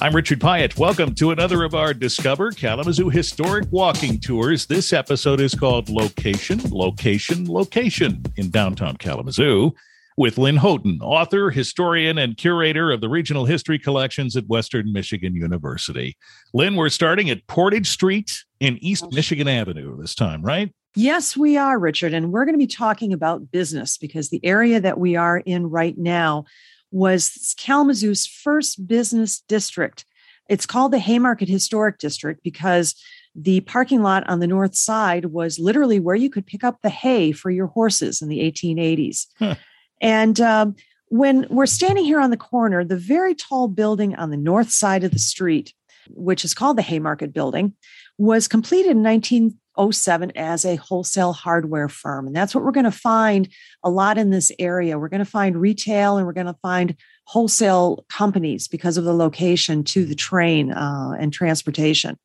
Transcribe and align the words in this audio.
I'm 0.00 0.14
Richard 0.14 0.38
Pyatt. 0.38 0.78
Welcome 0.78 1.12
to 1.16 1.32
another 1.32 1.64
of 1.64 1.74
our 1.74 1.92
Discover 1.92 2.52
Kalamazoo 2.52 3.08
Historic 3.08 3.66
Walking 3.72 4.20
Tours. 4.20 4.64
This 4.64 4.92
episode 4.92 5.40
is 5.40 5.56
called 5.56 5.88
Location, 5.88 6.60
Location, 6.70 7.46
Location 7.46 8.22
in 8.36 8.50
downtown 8.50 8.96
Kalamazoo 8.96 9.72
with 10.16 10.38
Lynn 10.38 10.58
Houghton, 10.58 11.00
author, 11.02 11.50
historian, 11.50 12.16
and 12.16 12.36
curator 12.36 12.92
of 12.92 13.00
the 13.00 13.08
Regional 13.08 13.44
History 13.44 13.76
Collections 13.76 14.36
at 14.36 14.46
Western 14.46 14.92
Michigan 14.92 15.34
University. 15.34 16.16
Lynn, 16.54 16.76
we're 16.76 16.90
starting 16.90 17.28
at 17.28 17.44
Portage 17.48 17.88
Street 17.88 18.44
in 18.60 18.78
East 18.78 19.04
Michigan 19.10 19.48
Avenue 19.48 20.00
this 20.00 20.14
time, 20.14 20.42
right? 20.42 20.72
Yes, 20.94 21.36
we 21.36 21.56
are, 21.56 21.76
Richard. 21.76 22.14
And 22.14 22.30
we're 22.30 22.44
going 22.44 22.54
to 22.54 22.58
be 22.58 22.68
talking 22.68 23.12
about 23.12 23.50
business 23.50 23.98
because 23.98 24.30
the 24.30 24.44
area 24.44 24.80
that 24.80 25.00
we 25.00 25.16
are 25.16 25.38
in 25.38 25.66
right 25.66 25.98
now 25.98 26.44
was 26.90 27.54
Kalamazoo's 27.58 28.26
first 28.26 28.86
business 28.86 29.40
district. 29.48 30.04
It's 30.48 30.66
called 30.66 30.92
the 30.92 30.98
Haymarket 30.98 31.48
Historic 31.48 31.98
District 31.98 32.42
because 32.42 32.94
the 33.34 33.60
parking 33.60 34.02
lot 34.02 34.28
on 34.28 34.40
the 34.40 34.46
north 34.46 34.74
side 34.74 35.26
was 35.26 35.58
literally 35.58 36.00
where 36.00 36.16
you 36.16 36.30
could 36.30 36.46
pick 36.46 36.64
up 36.64 36.78
the 36.82 36.88
hay 36.88 37.32
for 37.32 37.50
your 37.50 37.66
horses 37.66 38.20
in 38.22 38.28
the 38.28 38.40
1880s. 38.40 39.26
Huh. 39.38 39.54
And 40.00 40.40
um, 40.40 40.74
when 41.08 41.46
we're 41.50 41.66
standing 41.66 42.04
here 42.04 42.20
on 42.20 42.30
the 42.30 42.36
corner, 42.36 42.84
the 42.84 42.96
very 42.96 43.34
tall 43.34 43.68
building 43.68 44.14
on 44.16 44.30
the 44.30 44.36
north 44.36 44.70
side 44.70 45.04
of 45.04 45.12
the 45.12 45.18
street, 45.18 45.72
which 46.10 46.44
is 46.44 46.54
called 46.54 46.78
the 46.78 46.82
Haymarket 46.82 47.32
Building, 47.32 47.74
was 48.16 48.48
completed 48.48 48.92
in 48.92 49.02
19, 49.02 49.56
07 49.78 50.32
as 50.36 50.64
a 50.64 50.76
wholesale 50.76 51.32
hardware 51.32 51.88
firm. 51.88 52.26
And 52.26 52.34
that's 52.34 52.54
what 52.54 52.64
we're 52.64 52.72
going 52.72 52.84
to 52.84 52.90
find 52.90 53.48
a 53.82 53.90
lot 53.90 54.18
in 54.18 54.30
this 54.30 54.50
area. 54.58 54.98
We're 54.98 55.08
going 55.08 55.24
to 55.24 55.24
find 55.24 55.60
retail 55.60 56.16
and 56.16 56.26
we're 56.26 56.32
going 56.32 56.46
to 56.46 56.58
find 56.62 56.96
wholesale 57.24 58.04
companies 58.08 58.68
because 58.68 58.96
of 58.96 59.04
the 59.04 59.14
location 59.14 59.84
to 59.84 60.04
the 60.04 60.14
train 60.14 60.72
uh, 60.72 61.12
and 61.18 61.32
transportation. 61.32 62.18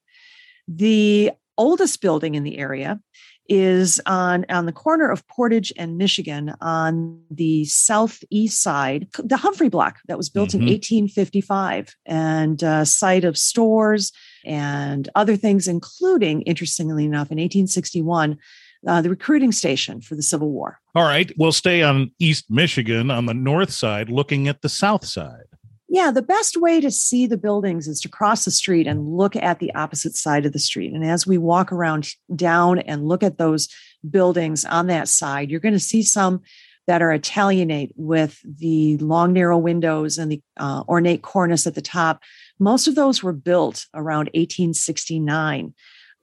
The 0.67 1.31
oldest 1.57 2.01
building 2.01 2.35
in 2.35 2.43
the 2.43 2.57
area 2.57 2.99
is 3.49 3.99
on, 4.05 4.45
on 4.49 4.65
the 4.65 4.71
corner 4.71 5.09
of 5.09 5.27
Portage 5.27 5.73
and 5.77 5.97
Michigan 5.97 6.53
on 6.61 7.21
the 7.29 7.65
southeast 7.65 8.61
side, 8.61 9.07
the 9.17 9.37
Humphrey 9.37 9.69
Block 9.69 9.99
that 10.07 10.17
was 10.17 10.29
built 10.29 10.49
mm-hmm. 10.49 10.61
in 10.61 10.73
1855 10.73 11.95
and 12.05 12.63
a 12.63 12.85
site 12.85 13.25
of 13.25 13.37
stores 13.37 14.13
and 14.45 15.09
other 15.15 15.35
things, 15.35 15.67
including, 15.67 16.41
interestingly 16.43 17.05
enough, 17.05 17.31
in 17.31 17.37
1861, 17.37 18.37
uh, 18.87 19.01
the 19.01 19.09
recruiting 19.09 19.51
station 19.51 20.01
for 20.01 20.15
the 20.15 20.23
Civil 20.23 20.51
War. 20.51 20.79
All 20.95 21.03
right. 21.03 21.31
We'll 21.37 21.51
stay 21.51 21.81
on 21.81 22.11
East 22.19 22.45
Michigan 22.49 23.09
on 23.09 23.25
the 23.25 23.33
north 23.33 23.71
side, 23.71 24.09
looking 24.09 24.47
at 24.47 24.61
the 24.61 24.69
south 24.69 25.05
side. 25.05 25.45
Yeah, 25.89 26.09
the 26.09 26.23
best 26.23 26.57
way 26.57 26.81
to 26.81 26.89
see 26.89 27.27
the 27.27 27.37
buildings 27.37 27.87
is 27.87 28.01
to 28.01 28.09
cross 28.09 28.45
the 28.45 28.51
street 28.51 28.87
and 28.87 29.15
look 29.15 29.35
at 29.35 29.59
the 29.59 29.73
opposite 29.75 30.15
side 30.15 30.45
of 30.45 30.51
the 30.51 30.59
street. 30.59 30.91
And 30.91 31.05
as 31.05 31.27
we 31.27 31.37
walk 31.37 31.71
around 31.71 32.09
down 32.35 32.79
and 32.79 33.07
look 33.07 33.21
at 33.21 33.37
those 33.37 33.69
buildings 34.09 34.65
on 34.65 34.87
that 34.87 35.07
side, 35.07 35.51
you're 35.51 35.59
going 35.59 35.75
to 35.75 35.79
see 35.79 36.01
some 36.01 36.41
that 36.87 37.01
are 37.01 37.13
Italianate 37.13 37.93
with 37.95 38.39
the 38.43 38.97
long, 38.97 39.33
narrow 39.33 39.57
windows 39.57 40.17
and 40.17 40.31
the 40.31 40.41
uh, 40.57 40.83
ornate 40.87 41.21
cornice 41.21 41.67
at 41.67 41.75
the 41.75 41.81
top. 41.81 42.21
Most 42.63 42.87
of 42.87 42.95
those 42.95 43.21
were 43.21 43.33
built 43.33 43.87
around 43.93 44.29
1869. 44.35 45.73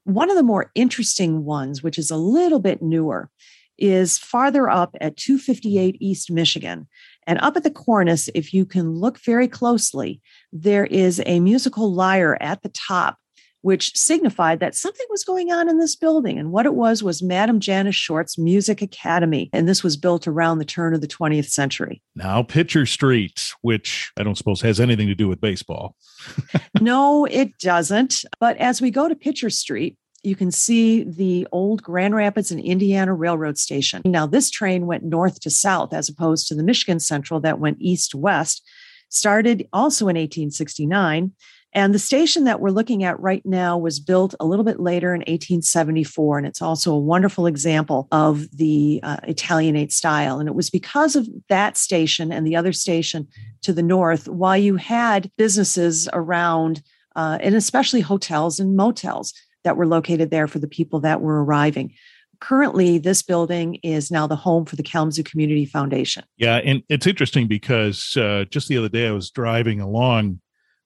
One 0.05 0.31
of 0.31 0.37
the 0.37 0.43
more 0.43 0.71
interesting 0.75 1.45
ones, 1.45 1.83
which 1.83 1.99
is 1.99 2.11
a 2.11 2.17
little 2.17 2.61
bit 2.61 2.81
newer, 2.81 3.29
is 3.77 4.17
farther 4.17 4.71
up 4.71 4.97
at 5.03 5.19
258 5.19 5.99
East 6.01 6.31
Michigan. 6.31 6.89
And 7.27 7.39
up 7.41 7.59
at 7.59 7.63
the 7.63 7.71
cornice, 7.71 8.31
if 8.35 8.55
you 8.55 8.65
can 8.65 8.95
look 8.95 9.19
very 9.19 9.49
closely, 9.49 10.23
there 10.51 10.87
is 10.87 11.23
a 11.27 11.41
musical 11.41 11.93
lyre 11.93 12.39
at 12.41 12.63
the 12.63 12.71
top, 12.71 13.19
which 13.63 13.97
signified 13.97 14.61
that 14.61 14.75
something 14.75 15.07
was 15.11 15.25
going 15.25 15.53
on 15.53 15.69
in 15.69 15.79
this 15.79 15.97
building. 15.97 16.39
And 16.39 16.51
what 16.51 16.67
it 16.67 16.75
was 16.75 17.03
was 17.03 17.23
Madame 17.23 17.61
Janice 17.61 17.97
Short's 17.97 18.39
Music 18.39 18.83
Academy. 18.83 19.51
And 19.53 19.69
this 19.69 19.83
was 19.83 19.97
built 19.97 20.27
around 20.27 20.59
the 20.59 20.65
turn 20.65 20.95
of 20.95 21.01
the 21.01 21.09
20th 21.09 21.51
century. 21.51 22.03
Now, 22.15 22.43
Pitcher 22.43 22.87
Street, 22.87 23.53
which 23.63 24.13
I 24.19 24.23
don't 24.23 24.37
suppose 24.37 24.61
has 24.63 24.81
anything 24.81 25.09
to 25.09 25.15
do 25.15 25.29
with 25.29 25.41
baseball. 25.41 25.97
no, 26.81 27.25
it 27.27 27.59
doesn't. 27.59 28.25
But 28.39 28.57
as 28.57 28.81
we 28.81 28.91
go 28.91 29.09
to 29.09 29.15
Pitcher 29.15 29.51
Street, 29.51 29.97
you 30.23 30.37
can 30.37 30.51
see 30.51 31.03
the 31.03 31.47
old 31.51 31.83
Grand 31.83 32.15
Rapids 32.15 32.51
and 32.51 32.61
Indiana 32.61 33.15
Railroad 33.15 33.57
Station. 33.59 34.03
Now, 34.05 34.27
this 34.27 34.51
train 34.51 34.87
went 34.87 35.03
north 35.03 35.41
to 35.41 35.51
south 35.51 35.95
as 35.95 36.09
opposed 36.09 36.47
to 36.49 36.55
the 36.55 36.63
Michigan 36.63 37.01
Central 37.01 37.41
that 37.41 37.59
went 37.59 37.79
east 37.81 38.11
to 38.11 38.19
west, 38.19 38.63
started 39.09 39.67
also 39.73 40.05
in 40.05 40.17
1869. 40.17 41.33
And 41.73 41.95
the 41.95 42.01
station 42.01 42.45
that 42.45 42.61
we're 42.61 42.71
looking 42.71 43.05
at 43.05 43.21
right 43.21 43.45
now 43.47 43.79
was 43.79 44.01
built 44.01 44.35
a 44.41 44.45
little 44.45 44.65
bit 44.65 44.81
later 44.81 45.15
in 45.15 45.21
1874. 45.21 46.39
And 46.39 46.47
it's 46.47 46.61
also 46.63 46.93
a 46.93 46.99
wonderful 46.99 47.47
example 47.47 48.09
of 48.11 48.51
the 48.57 49.01
uh, 49.03 49.19
Italianate 49.25 49.93
style. 49.93 50.41
And 50.41 50.49
it 50.49 50.55
was 50.55 50.69
because 50.69 51.15
of 51.15 51.29
that 51.49 51.77
station 51.77 52.33
and 52.33 52.47
the 52.47 52.57
other 52.57 52.73
station 52.73 53.29
to 53.63 53.73
the 53.73 53.83
north, 53.83 54.29
why 54.29 54.57
you 54.57 54.77
had 54.77 55.31
businesses 55.37 56.09
around, 56.13 56.83
uh, 57.15 57.39
and 57.41 57.55
especially 57.55 58.01
hotels 58.01 58.59
and 58.59 58.77
motels 58.77 59.33
that 59.63 59.77
were 59.77 59.87
located 59.87 60.31
there 60.31 60.49
for 60.49 60.59
the 60.59 60.69
people 60.69 61.01
that 61.01 61.21
were 61.21 61.45
arriving. 61.45 61.95
Currently, 62.41 62.99
this 62.99 63.23
building 63.23 63.77
is 63.83 64.11
now 64.11 64.27
the 64.27 64.35
home 64.35 64.65
for 64.65 64.75
the 64.75 64.83
Kalamazoo 64.83 65.23
Community 65.23 65.67
Foundation. 65.67 66.25
Yeah, 66.39 66.57
and 66.57 66.83
it's 66.89 67.07
interesting 67.07 67.47
because 67.47 68.17
uh, 68.17 68.47
just 68.51 68.69
the 68.69 68.79
other 68.79 68.89
day 68.89 69.07
I 69.07 69.13
was 69.13 69.31
driving 69.31 69.79
along 69.79 70.41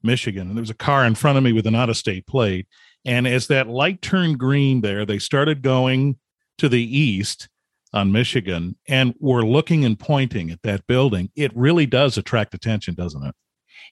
Michigan 0.05 0.49
and 0.49 0.57
there 0.57 0.63
was 0.63 0.71
a 0.71 0.75
car 0.75 1.05
in 1.05 1.15
front 1.15 1.39
of 1.39 1.45
me 1.45 1.53
with 1.53 1.67
an 1.67 1.75
out 1.75 1.91
of 1.91 1.97
state 1.97 2.27
plate. 2.27 2.67
And 3.05 3.27
as 3.27 3.47
that 3.49 3.69
light 3.69 4.03
turned 4.03 4.39
green 4.39 4.81
there, 4.81 5.05
they 5.05 5.19
started 5.19 5.63
going 5.63 6.19
to 6.59 6.69
the 6.69 6.83
east 6.83 7.49
on 7.93 8.13
Michigan 8.13 8.77
and 8.89 9.15
were 9.21 9.45
looking 9.45 9.85
and 9.85 9.99
pointing 9.99 10.51
at 10.51 10.63
that 10.63 10.87
building. 10.87 11.31
It 11.37 11.57
really 11.57 11.87
does 11.87 12.19
attract 12.19 12.55
attention, 12.55 12.95
doesn't 12.95 13.25
it? 13.25 13.35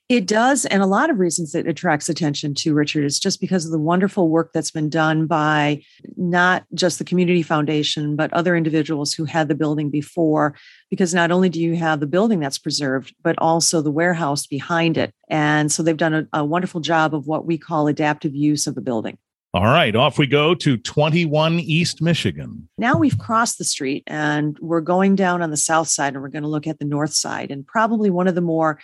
It 0.09 0.27
does. 0.27 0.67
And 0.67 0.83
a 0.83 0.87
lot 0.87 1.11
of 1.11 1.19
reasons 1.19 1.55
it 1.55 1.67
attracts 1.67 2.09
attention 2.09 2.55
to 2.57 2.75
Richard 2.75 3.05
is 3.05 3.19
just 3.19 3.41
because 3.41 3.65
of 3.65 3.73
the 3.73 3.79
wonderful 3.79 4.29
work 4.29 4.53
that's 4.53 4.71
been 4.71 4.91
done 4.91 5.27
by 5.27 5.83
not 6.17 6.65
just 6.75 6.99
the 6.99 7.05
Community 7.05 7.43
Foundation, 7.43 8.15
but 8.15 8.33
other 8.33 8.55
individuals 8.55 9.15
who 9.15 9.25
had 9.25 9.49
the 9.49 9.55
building 9.55 9.91
before. 9.91 10.55
Because 10.91 11.15
not 11.15 11.31
only 11.31 11.49
do 11.49 11.61
you 11.61 11.77
have 11.77 12.01
the 12.01 12.07
building 12.07 12.41
that's 12.41 12.59
preserved, 12.59 13.15
but 13.23 13.37
also 13.39 13.81
the 13.81 13.91
warehouse 13.91 14.47
behind 14.47 14.99
it. 14.99 15.15
And 15.31 15.73
so 15.73 15.83
they've 15.83 15.97
done 15.97 16.15
a, 16.15 16.41
a 16.41 16.45
wonderful 16.45 16.81
job 16.81 17.15
of 17.15 17.27
what 17.27 17.47
we 17.47 17.57
call 17.57 17.89
adaptive 17.89 18.35
use 18.35 18.67
of 18.67 18.75
the 18.75 18.83
building. 18.83 19.17
All 19.55 19.65
right, 19.65 19.95
off 19.95 20.19
we 20.19 20.27
go 20.27 20.55
to 20.55 20.79
21 20.79 21.61
East 21.61 22.01
Michigan. 22.01 22.69
Now 22.79 22.97
we've 22.97 23.19
crossed 23.19 23.59
the 23.59 23.65
street 23.65 24.03
and 24.07 24.59
we're 24.61 24.81
going 24.81 25.15
down 25.15 25.43
on 25.43 25.51
the 25.51 25.59
south 25.59 25.89
side 25.89 26.15
and 26.15 26.23
we're 26.23 26.31
going 26.31 26.43
to 26.43 26.49
look 26.49 26.67
at 26.67 26.79
the 26.79 26.87
north 26.87 27.13
side. 27.13 27.51
And 27.51 27.67
probably 27.67 28.09
one 28.09 28.29
of 28.29 28.35
the 28.35 28.41
more 28.41 28.79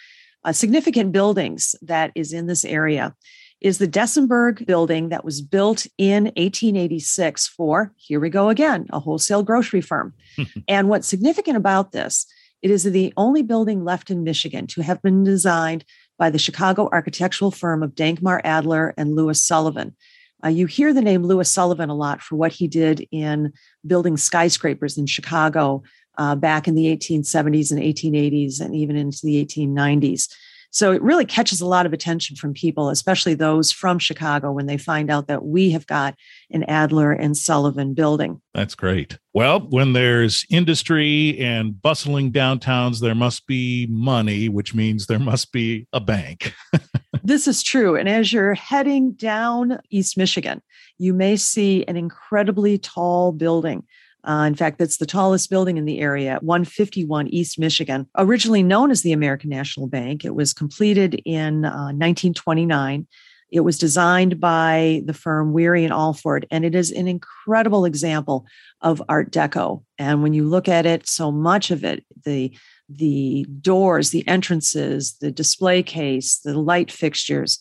uh, 0.49 0.53
significant 0.53 1.13
buildings 1.13 1.75
that 1.83 2.11
is 2.15 2.33
in 2.33 2.47
this 2.47 2.65
area 2.65 3.15
is 3.61 3.77
the 3.77 3.89
Desenberg 3.89 4.65
building 4.65 5.11
that 5.11 5.23
was 5.23 5.43
built 5.43 5.87
in 5.99 6.25
1886 6.25 7.49
for, 7.49 7.93
here 7.97 8.19
we 8.19 8.31
go 8.31 8.49
again, 8.49 8.87
a 8.91 8.99
wholesale 8.99 9.43
grocery 9.43 9.83
firm. 9.83 10.15
and 10.69 10.89
what's 10.89 11.07
significant 11.07 11.59
about 11.59 11.93
this, 11.93 12.25
it 12.63 12.71
is 12.71 12.85
the 12.85 13.13
only 13.19 13.43
building 13.43 13.85
left 13.85 14.11
in 14.11 14.25
Michigan 14.25 14.67
to 14.69 14.81
have 14.81 15.03
been 15.03 15.23
designed 15.23 15.85
by 16.19 16.31
the 16.31 16.39
Chicago 16.39 16.89
architectural 16.93 17.51
firm 17.51 17.83
of 17.83 17.95
Dankmar 17.95 18.41
Adler 18.43 18.95
and 18.97 19.15
Louis 19.15 19.39
Sullivan. 19.39 19.95
Uh, 20.43 20.49
you 20.49 20.65
hear 20.65 20.95
the 20.95 21.03
name 21.03 21.25
Louis 21.25 21.51
Sullivan 21.51 21.91
a 21.91 21.95
lot 21.95 22.23
for 22.23 22.37
what 22.37 22.53
he 22.53 22.69
did 22.69 23.07
in 23.11 23.53
building 23.87 24.17
skyscrapers 24.17 24.97
in 24.97 25.05
Chicago 25.05 25.83
uh, 26.19 26.35
back 26.35 26.69
in 26.69 26.75
the 26.75 26.95
1870s 26.95 27.71
and 27.71 27.81
1880s 27.81 28.61
and 28.61 28.75
even 28.75 28.97
into 28.97 29.21
the 29.23 29.45
1890s. 29.45 30.29
So 30.71 30.93
it 30.93 31.01
really 31.01 31.25
catches 31.25 31.61
a 31.61 31.67
lot 31.67 31.87
of 31.87 31.93
attention 31.93 32.37
from 32.37 32.53
people, 32.53 32.91
especially 32.91 33.35
those 33.35 33.73
from 33.73 33.99
Chicago, 33.99 34.53
when 34.53 34.67
they 34.67 34.77
find 34.77 35.11
out 35.11 35.27
that 35.29 35.45
we 35.45 35.71
have 35.71 35.87
got 35.87 36.15
an 36.51 36.65
Adler 36.65 37.13
and 37.13 37.37
Sullivan 37.37 37.95
building. 37.95 38.41
That's 38.53 38.75
great. 38.75 39.19
Well, 39.33 39.61
when 39.61 39.95
there's 39.95 40.45
industry 40.51 41.39
and 41.39 41.81
bustling 41.81 42.33
downtowns, 42.33 43.01
there 43.01 43.15
must 43.15 43.47
be 43.47 43.87
money, 43.91 44.49
which 44.49 44.75
means 44.75 45.07
there 45.07 45.19
must 45.19 45.53
be 45.53 45.87
a 45.93 46.01
bank. 46.01 46.53
this 47.23 47.49
is 47.49 47.63
true. 47.63 47.97
And 47.97 48.09
as 48.09 48.33
you're 48.33 48.55
heading 48.55 49.13
down 49.13 49.81
East 49.91 50.19
Michigan, 50.19 50.61
you 50.99 51.15
may 51.15 51.37
see 51.37 51.85
an 51.87 51.97
incredibly 51.97 52.77
tall 52.77 53.33
building 53.33 53.85
uh, 54.25 54.45
in 54.47 54.55
fact, 54.55 54.79
that's 54.79 54.97
the 54.97 55.07
tallest 55.07 55.49
building 55.49 55.77
in 55.77 55.85
the 55.85 56.01
area, 56.01 56.39
151 56.43 57.29
East 57.29 57.59
Michigan. 57.59 58.07
Originally 58.17 58.63
known 58.63 58.91
as 58.91 59.03
the 59.03 59.13
American 59.13 59.51
National 59.51 59.87
Bank, 59.87 60.25
it 60.25 60.35
was 60.35 60.53
completed 60.53 61.21
in 61.25 61.65
uh, 61.65 61.93
1929. 61.93 63.07
It 63.51 63.61
was 63.61 63.79
designed 63.79 64.41
by 64.41 65.03
the 65.07 65.15
firm 65.15 65.53
Weary 65.53 65.85
and 65.85 65.93
Alford, 65.93 66.47
and 66.51 66.65
it 66.65 66.75
is 66.75 66.91
an 66.91 67.09
incredible 67.09 67.85
example 67.85 68.47
of 68.83 69.03
Art 69.09 69.31
Deco. 69.31 69.83
And 69.97 70.23
when 70.23 70.35
you 70.35 70.45
look 70.45 70.69
at 70.69 70.85
it, 70.85 71.09
so 71.09 71.33
much 71.33 71.71
of 71.71 71.85
it, 71.85 72.05
the 72.25 72.53
the 72.91 73.47
doors, 73.61 74.11
the 74.11 74.27
entrances, 74.27 75.17
the 75.21 75.31
display 75.31 75.83
case, 75.83 76.39
the 76.39 76.59
light 76.59 76.91
fixtures, 76.91 77.59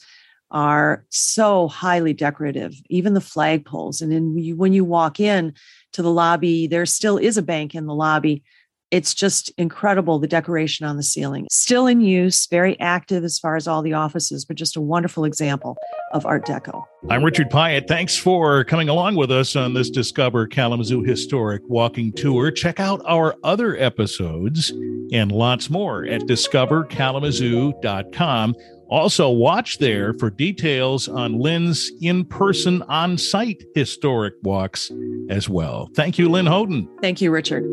are 0.51 1.05
so 1.09 1.67
highly 1.67 2.13
decorative, 2.13 2.73
even 2.89 3.13
the 3.13 3.19
flagpoles. 3.19 4.01
And 4.01 4.11
then 4.11 4.55
when 4.57 4.71
you 4.71 4.85
walk 4.85 5.19
in 5.19 5.53
to 5.97 6.01
the 6.01 6.11
lobby, 6.11 6.65
there 6.65 6.85
still 6.85 7.17
is 7.17 7.37
a 7.37 7.43
bank 7.43 7.75
in 7.75 7.85
the 7.85 7.93
lobby 7.93 8.43
it's 8.89 9.13
just 9.13 9.51
incredible 9.57 10.17
the 10.19 10.27
decoration 10.27 10.85
on 10.85 10.95
the 10.97 11.03
ceiling. 11.03 11.47
Still 11.51 11.87
in 11.87 11.99
use, 12.01 12.45
very 12.47 12.77
active 12.79 13.23
as 13.23 13.39
far 13.39 13.57
as 13.57 13.67
all 13.67 13.81
the 13.81 13.93
offices, 13.93 14.45
but 14.45 14.55
just 14.55 14.77
a 14.77 14.81
wonderful 14.81 15.25
example 15.25 15.75
of 16.13 16.25
Art 16.25 16.45
Deco. 16.45 16.85
I'm 17.09 17.23
Richard 17.23 17.49
Pyatt. 17.49 17.87
Thanks 17.87 18.15
for 18.15 18.63
coming 18.63 18.89
along 18.89 19.15
with 19.15 19.31
us 19.31 19.55
on 19.55 19.73
this 19.73 19.89
Discover 19.89 20.45
Kalamazoo 20.47 21.01
Historic 21.03 21.63
Walking 21.67 22.13
Tour. 22.13 22.51
Check 22.51 22.79
out 22.79 23.01
our 23.05 23.33
other 23.43 23.75
episodes 23.77 24.71
and 25.11 25.31
lots 25.31 25.69
more 25.69 26.05
at 26.05 26.21
discoverkalamazoo.com. 26.21 28.55
Also, 28.89 29.29
watch 29.29 29.79
there 29.79 30.13
for 30.13 30.29
details 30.29 31.07
on 31.07 31.39
Lynn's 31.39 31.91
in 32.01 32.23
person, 32.25 32.81
on 32.83 33.17
site 33.17 33.63
historic 33.75 34.33
walks 34.43 34.91
as 35.29 35.49
well. 35.49 35.89
Thank 35.95 36.17
you, 36.17 36.29
Lynn 36.29 36.45
Houghton. 36.45 36.89
Thank 37.01 37.21
you, 37.21 37.31
Richard. 37.31 37.63